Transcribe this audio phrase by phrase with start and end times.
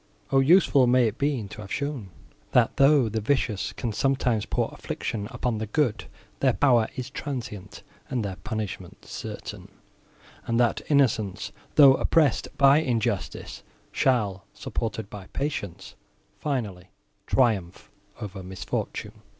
[0.31, 0.39] O!
[0.39, 2.09] useful may it be to have shown,
[2.53, 6.05] that, though the vicious can sometimes pour affliction upon the good,
[6.39, 9.67] their power is transient and their punishment certain;
[10.47, 13.61] and that innocence, though oppressed by injustice,
[13.91, 15.93] shall, supported by patience,
[16.39, 16.87] finally
[17.27, 19.21] triumph over misfortune!